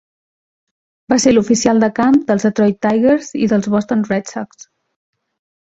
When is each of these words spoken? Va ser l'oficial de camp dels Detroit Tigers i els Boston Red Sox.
Va 1.13 1.17
ser 1.25 1.33
l'oficial 1.33 1.83
de 1.83 1.91
camp 2.01 2.17
dels 2.31 2.47
Detroit 2.47 2.81
Tigers 2.87 3.29
i 3.43 3.47
els 3.59 3.73
Boston 3.75 4.05
Red 4.11 4.33
Sox. 4.37 4.71